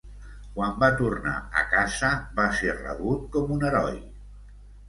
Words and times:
Quan 0.53 0.71
va 0.83 0.87
tornar 1.01 1.33
a 1.61 1.63
casa, 1.75 2.11
va 2.39 2.47
ser 2.63 2.75
rebut 2.81 3.31
com 3.37 3.55
un 3.59 3.67
heroi. 3.71 4.01